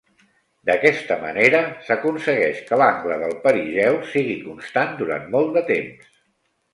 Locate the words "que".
2.69-2.79